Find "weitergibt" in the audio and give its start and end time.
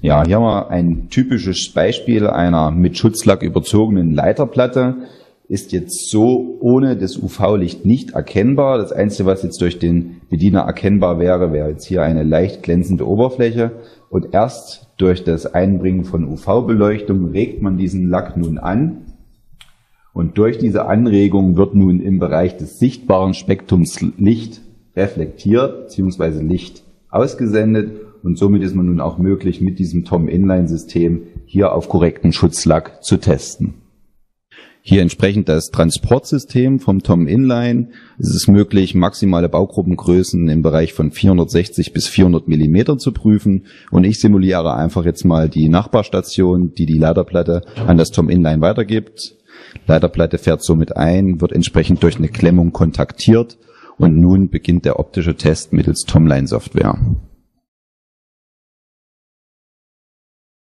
48.60-49.36